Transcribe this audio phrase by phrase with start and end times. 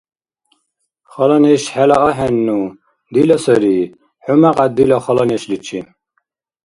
[1.11, 2.59] –Хала неш хӀела ахӀенну,
[3.13, 3.77] дила сари.
[4.23, 5.79] ХӀу мякьяд дила хала нешличи!